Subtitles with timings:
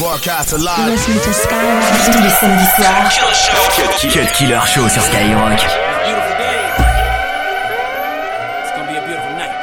[0.00, 0.88] Broadcast alive.
[0.88, 3.12] Listen to Skyrock tous les samedis soirs.
[3.76, 5.60] Cut, Cut Killer Show sur Skyrock.
[5.60, 6.60] Beautiful day.
[8.62, 9.60] It's gonna be a beautiful night.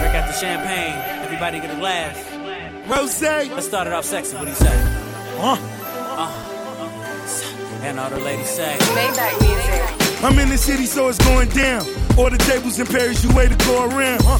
[0.00, 0.96] Break out the champagne.
[1.22, 2.16] Everybody get a glass.
[2.88, 3.20] Rose.
[3.20, 4.36] Let's start it off sexy.
[4.36, 4.74] What do you say?
[5.36, 5.58] Huh?
[6.16, 6.32] Uh,
[7.82, 8.74] and all the ladies say.
[8.94, 10.24] Maybach music.
[10.24, 11.84] I'm in the city, so it's going down.
[12.16, 14.22] All the tables in Paris, you way to go around.
[14.24, 14.38] Huh?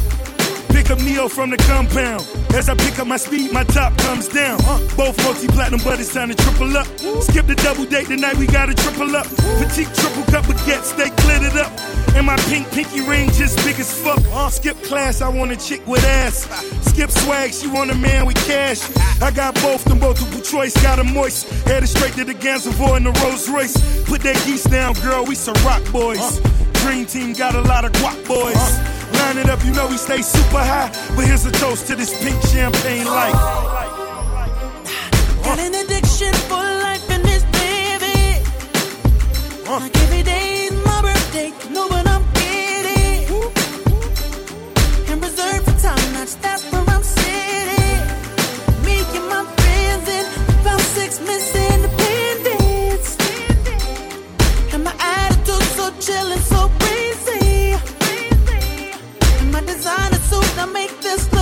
[0.74, 2.26] Pick up Ne-Yo from the compound.
[2.52, 4.58] As I pick up my speed, my top comes down.
[4.96, 6.86] Both multi platinum, but it's time to triple up.
[7.22, 9.28] Skip the double date tonight, we gotta triple up.
[9.62, 11.70] Petite triple cup baguette, stay glittered up.
[12.16, 14.18] And my pink pinky ring just big as fuck.
[14.50, 16.50] Skip class, I want a chick with ass.
[16.90, 18.82] Skip swag, she want a man with cash.
[19.22, 21.48] I got both, them multiple choice, got a moist.
[21.68, 23.76] Headed straight to the Gansevoort in the Rolls Royce.
[24.06, 26.40] Put that geese down, girl, we some rock boys.
[26.82, 28.93] Dream team got a lot of guap boys.
[29.12, 30.90] Line it up, you know we stay super high.
[31.16, 33.34] But here's a toast to this pink champagne life.
[35.44, 38.42] Got an addiction for life in this baby.
[39.68, 43.28] Like every day is my birthday, know what I'm getting.
[45.10, 48.00] And reserved for time, that's that's where I'm sitting.
[48.84, 50.26] Me and my friends in
[50.60, 53.16] about six Miss Independence.
[54.72, 56.32] And my attitude so chill
[60.64, 61.33] I make this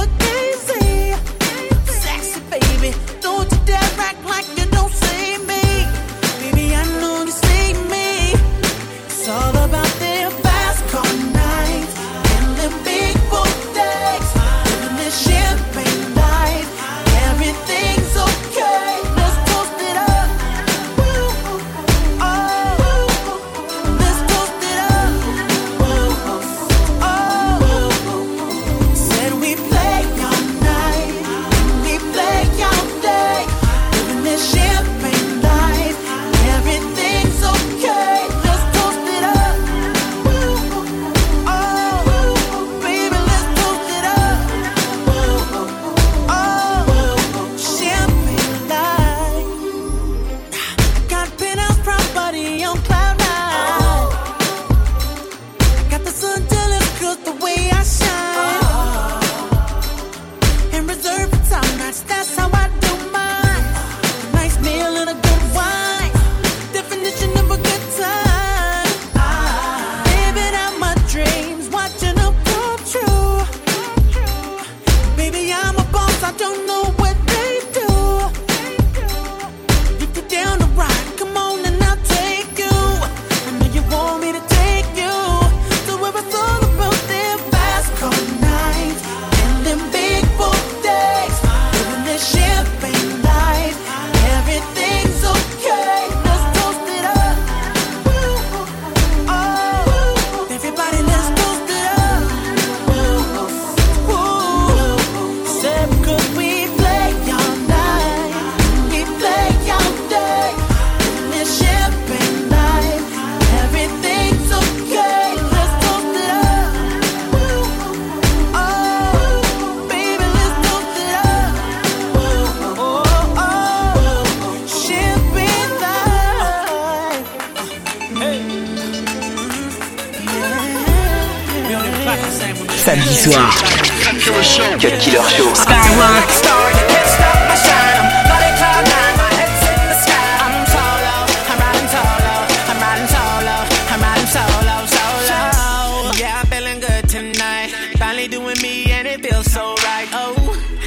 [149.52, 150.08] so right.
[150.12, 150.34] Oh,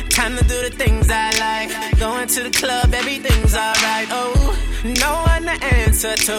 [0.10, 2.00] time to do the things I like.
[2.00, 4.08] Going to the club, everything's alright.
[4.12, 4.34] Oh,
[4.84, 6.38] no one to answer to,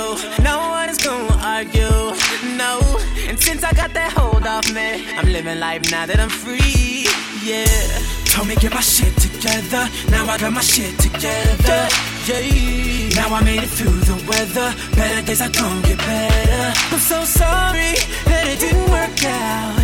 [5.19, 7.07] I'm living life now that I'm free.
[7.45, 7.67] Yeah.
[8.33, 9.89] Told me get my shit together.
[10.11, 11.81] Now I got my shit together.
[12.29, 13.17] Yeah.
[13.17, 14.73] Now I made it through the weather.
[14.97, 16.67] Better days are gonna get better.
[16.93, 17.93] I'm so sorry
[18.29, 19.77] that it didn't work out.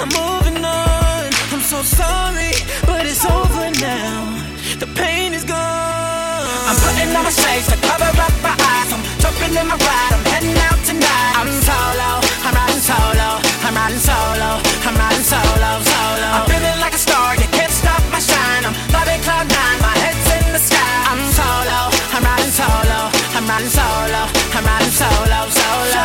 [0.00, 1.28] I'm moving on.
[1.52, 2.52] I'm so sorry,
[2.84, 4.36] but it's over now.
[4.78, 6.44] The pain is gone.
[6.68, 8.92] I'm putting on my shades to cover up my eyes.
[8.92, 10.12] I'm jumping in my ride.
[10.12, 11.32] I'm heading out tonight.
[11.40, 12.27] I'm solo.
[13.68, 14.50] I'm riding solo,
[14.88, 16.28] I'm riding solo, solo.
[16.32, 18.64] I'm feeling like a star, you can't stop my shine.
[18.64, 20.94] I'm flying cloud nine, my head's in the sky.
[21.12, 21.80] I'm solo,
[22.16, 22.98] I'm riding solo,
[23.36, 24.20] I'm riding solo,
[24.56, 26.04] I'm riding solo, solo.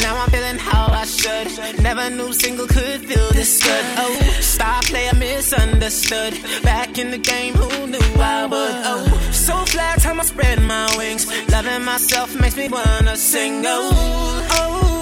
[0.00, 1.82] Now I'm feeling how I should.
[1.82, 3.84] Never knew single could feel this good.
[3.98, 6.40] Oh, star player misunderstood.
[6.62, 8.76] Back in the game, who knew I would?
[8.88, 11.26] Oh, so fly, time I spread my wings.
[11.52, 13.62] Loving myself makes me wanna sing.
[13.66, 14.97] Oh, oh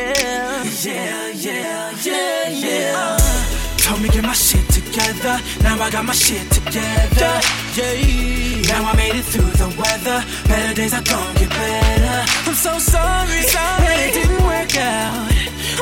[0.00, 3.76] yeah, yeah, yeah, yeah, uh, yeah.
[3.76, 5.40] Told me get my shit together.
[5.62, 7.32] Now I got my shit together.
[7.76, 7.92] Yeah.
[7.92, 8.62] yeah.
[8.72, 10.24] Now I made it through the weather.
[10.48, 12.18] Better days are gonna get better.
[12.48, 15.28] I'm so sorry, sorry it didn't work out.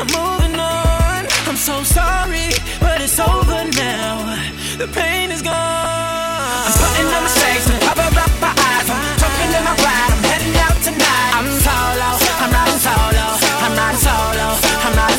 [0.00, 1.26] I'm moving on.
[1.49, 2.49] I'm so sorry,
[2.81, 4.35] but it's over now.
[4.79, 5.55] The pain is gone.
[5.55, 8.88] I'm putting on my shades and cover up my eyes.
[8.91, 10.11] I'm jumping in my ride.
[10.14, 11.31] I'm heading out tonight.
[11.38, 12.27] I'm solo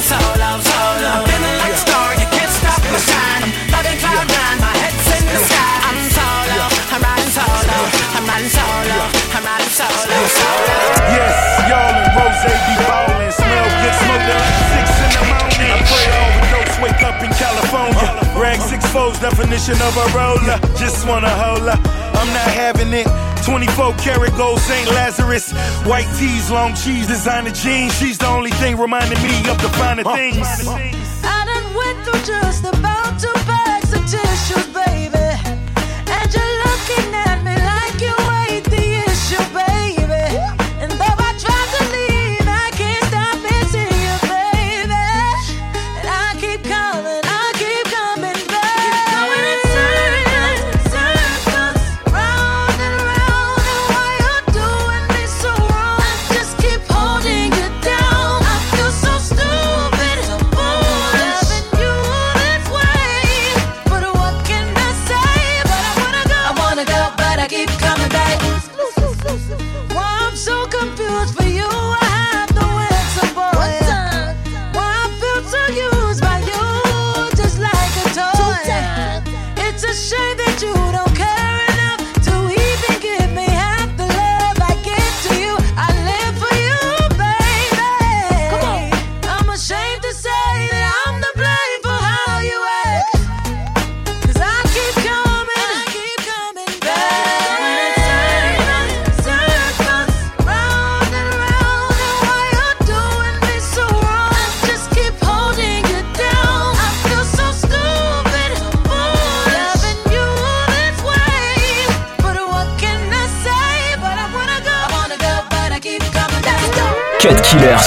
[0.09, 1.13] solo, solo.
[1.13, 3.45] I'm feeling star, you can't stop my shine.
[3.69, 5.73] Nine, my head's in the sky.
[5.87, 7.77] I'm solo, I'm riding solo,
[8.17, 8.97] I'm solo,
[9.53, 10.77] I'm solo.
[11.13, 11.37] Yes,
[11.69, 12.09] y'all and
[12.65, 15.71] be ballin', smell good, six in the morning.
[15.77, 18.09] I pray overdose, wake up in California.
[19.19, 20.57] Definition of a roller.
[20.77, 22.08] Just wanna hold up.
[22.33, 23.07] Not having it.
[23.43, 24.87] 24 karat gold St.
[24.91, 25.51] Lazarus.
[25.85, 27.93] White tees, long cheese, designer jeans.
[27.97, 30.47] She's the only thing reminding me of the finer things.
[31.23, 34.78] I done went through just about two bags of tissues.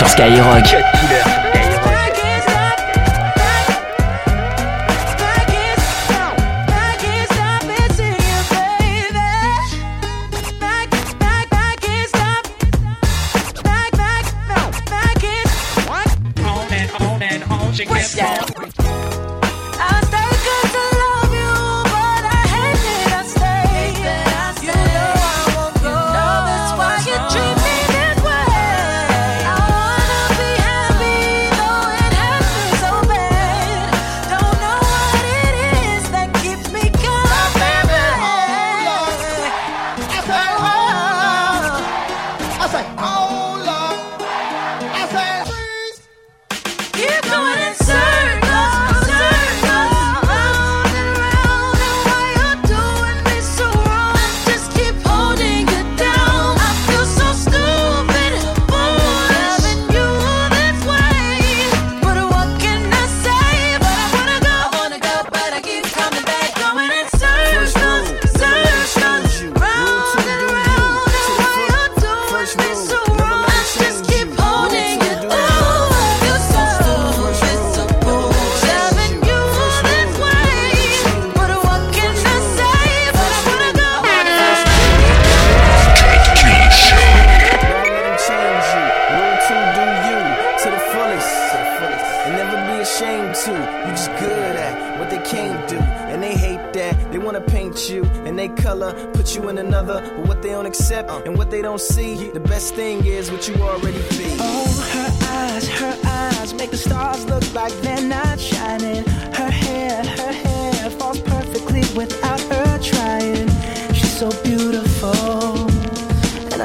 [0.03, 0.82] sur Skyrock.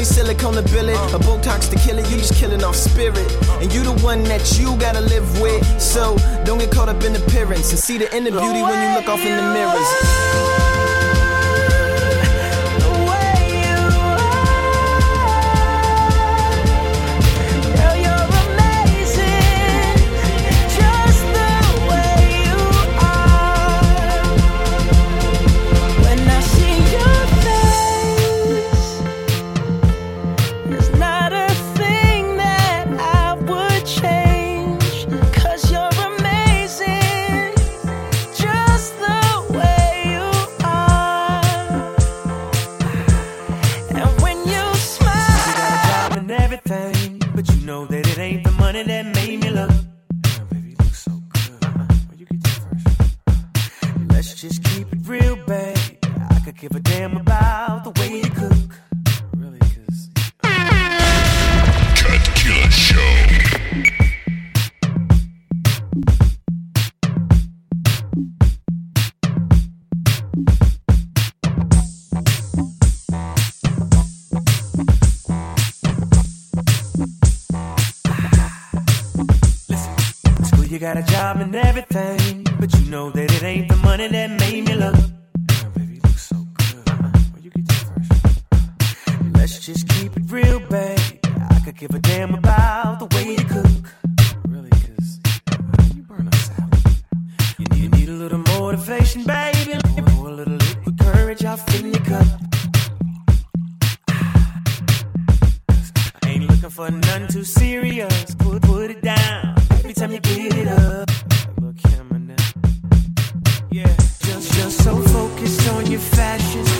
[0.00, 0.96] don't silicone to it.
[1.14, 3.18] A Botox to kill it, you just killing off spirit.
[3.60, 5.62] And you the one that you gotta live with.
[5.80, 9.08] So don't get caught up in appearance and see the inner beauty when you look
[9.08, 10.69] off in the mirrors.
[80.80, 84.66] Got a job and everything, but you know that it ain't the money that made
[84.66, 84.94] me look.
[85.74, 86.88] Baby, you look so good.
[86.88, 89.36] Where you get that first?
[89.36, 90.98] Let's just keep it real, babe.
[91.50, 93.92] I could give a damn about the way you cook.
[94.48, 95.20] Really, cause
[95.94, 96.74] you burn us out.
[97.58, 99.78] You need, you need a little motivation, baby.
[100.06, 102.26] Pour a little liquid courage off in your cup.
[106.22, 108.34] I ain't looking for none too serious.
[108.36, 109.59] Put, put it down
[110.00, 111.10] time you get it up.
[111.60, 111.76] Look.
[113.70, 116.79] Yeah, just, just so focused on your fashion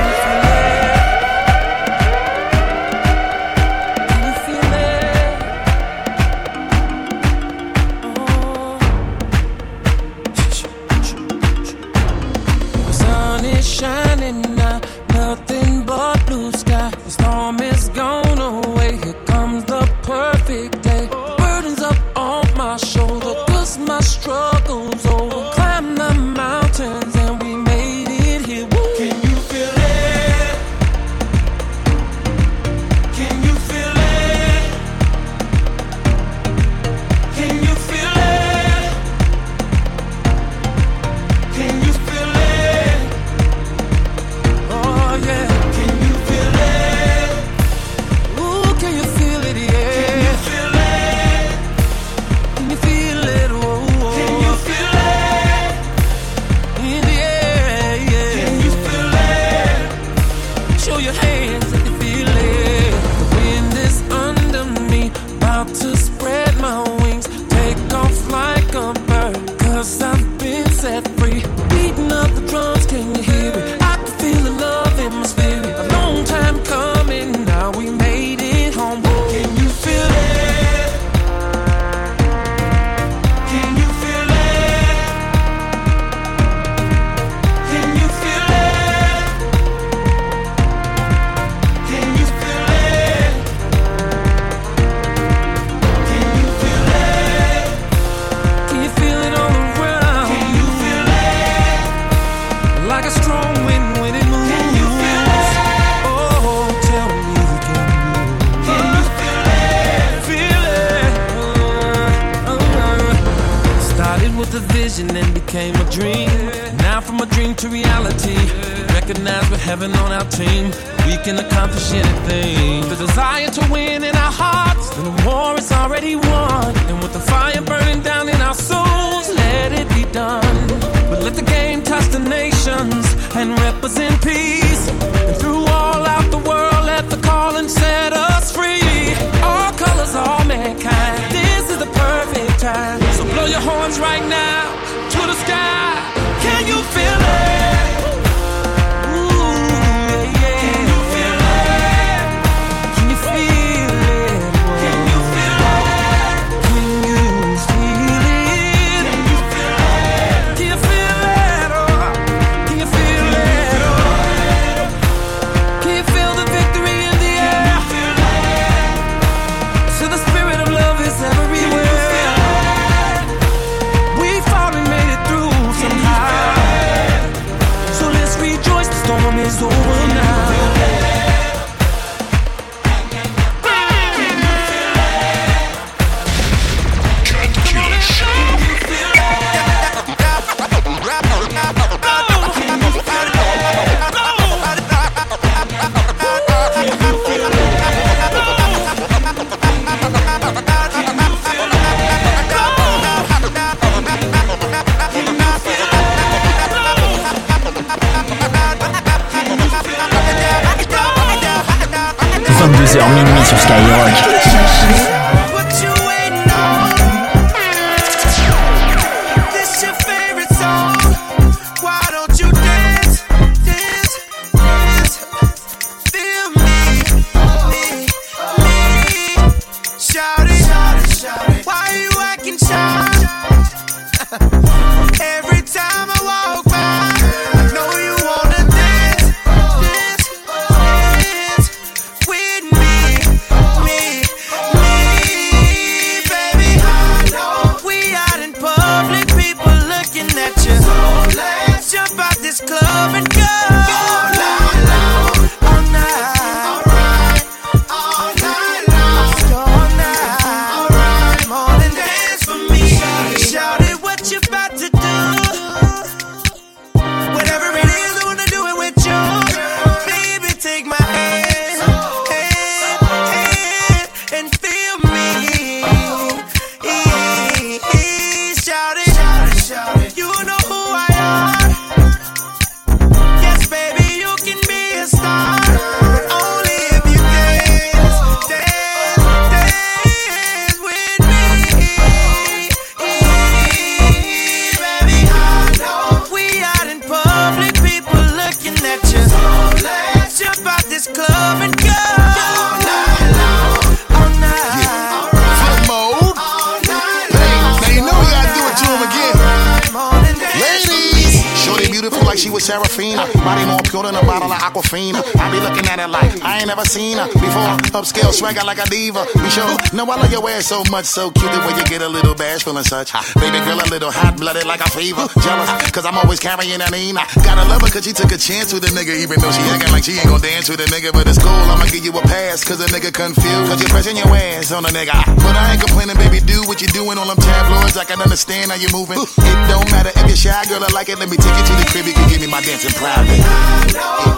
[312.61, 313.25] was Serafina.
[313.41, 315.21] Body more pure than a bottle of Aquafina.
[315.37, 317.73] I be looking at her like I ain't never seen her before.
[317.97, 319.25] Upscale swagger like a diva.
[319.33, 322.01] Be sure, no, I love your ass so much, so cute the way you get
[322.01, 323.13] a little bashful and such.
[323.35, 325.25] Baby girl, a little hot blooded like a fever.
[325.41, 327.25] Jealous, cause I'm always carrying that Nina.
[327.41, 329.91] Gotta love her cause she took a chance with a nigga, even though she acting
[329.91, 331.11] like she ain't gonna dance with a nigga.
[331.11, 333.67] But it's cool, I'ma give you a pass cause a nigga confused.
[333.71, 335.17] Cause you're pressing your ass on a nigga.
[335.41, 337.97] But I ain't complaining, baby, do what you're doing on them tabloids.
[337.97, 339.17] I can understand how you're moving.
[339.17, 341.17] It don't matter if you're shy, girl, I like it.
[341.17, 343.39] Let me take you to the crib, you can give me my dance in private.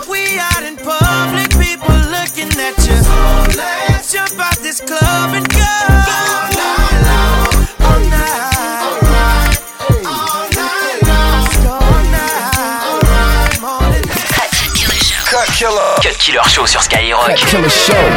[0.08, 2.94] We out in public, people looking at you.
[3.02, 5.58] So let's jump out this club and go.
[5.58, 7.66] All night long.
[7.82, 8.86] All night.
[8.86, 9.58] All night.
[10.06, 11.50] All night long.
[11.66, 12.86] All night.
[12.86, 13.58] All night.
[13.60, 14.06] Morning.
[15.26, 15.98] Cut Killer.
[16.04, 17.26] Cut Killer Show sur Skyrock.
[17.26, 18.12] Cut Killer Show.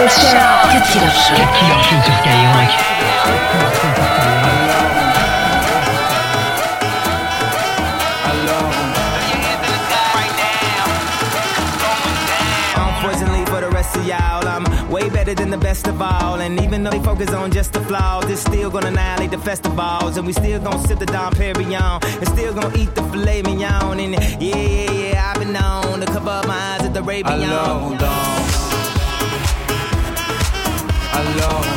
[0.00, 0.28] Killer Show.
[0.72, 2.70] Cut Killer Show sur Skyrock.
[14.06, 16.40] Y'all, I'm way better than the best of all.
[16.40, 20.16] And even though they focus on just the flaws, it's still gonna annihilate the festivals.
[20.16, 22.02] And we still gonna sip the Dom Perignon.
[22.02, 24.00] And still gonna eat the filet mignon.
[24.00, 27.42] And yeah, yeah, yeah, I've been known to cover up my eyes at the Arabian.
[27.42, 28.39] Alors
[31.38, 31.69] on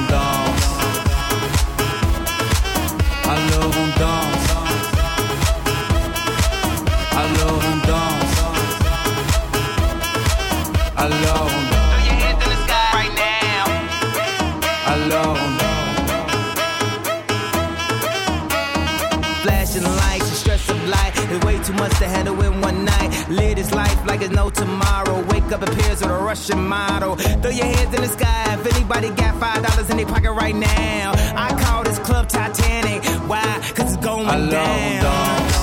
[21.40, 23.10] way too much to handle in one night.
[23.30, 25.22] Live this life like it's no tomorrow.
[25.32, 27.16] Wake up appears with a Russian model.
[27.16, 30.56] Throw your hands in the sky if anybody got five dollars in their pocket right
[30.56, 31.14] now.
[31.36, 33.04] I call this club Titanic.
[33.30, 33.44] Why?
[33.76, 35.04] Cause it's going on down.
[35.04, 35.58] danse.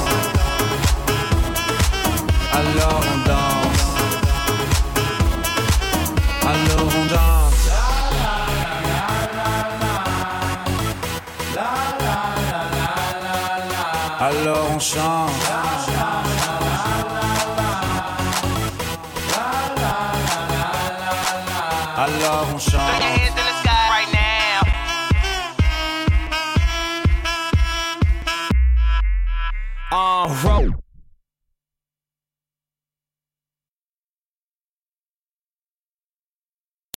[2.53, 3.81] Alors on danse.
[6.51, 7.51] Alors on danse.
[14.23, 15.50] Alors on chante.